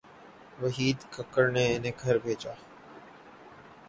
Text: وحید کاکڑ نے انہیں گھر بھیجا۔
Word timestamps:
وحید 0.61 0.97
کاکڑ 1.13 1.45
نے 1.51 1.65
انہیں 1.75 1.91
گھر 2.03 2.17
بھیجا۔ 2.17 2.53